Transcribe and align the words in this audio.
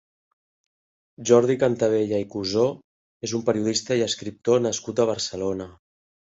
Jordi 1.31 1.57
Cantavella 1.65 2.23
i 2.25 2.27
Cusó 2.37 2.65
és 3.29 3.37
un 3.41 3.45
periodista 3.53 4.01
i 4.03 4.05
escriptor 4.09 4.67
nascut 4.67 5.07
a 5.07 5.11
Barcelona. 5.15 5.73